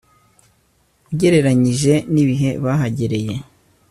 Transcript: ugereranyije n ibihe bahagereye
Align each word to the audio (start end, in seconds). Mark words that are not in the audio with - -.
ugereranyije 1.11 1.93
n 2.13 2.15
ibihe 2.23 2.49
bahagereye 2.63 3.35